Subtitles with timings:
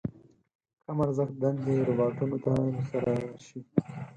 [0.85, 2.55] کم ارزښت دندې روباټونو تر
[2.91, 3.13] سره
[3.45, 3.59] شي.